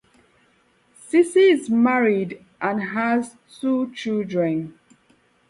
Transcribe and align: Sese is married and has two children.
Sese 0.95 1.35
is 1.35 1.69
married 1.69 2.43
and 2.59 2.81
has 2.81 3.35
two 3.59 3.93
children. 3.93 4.73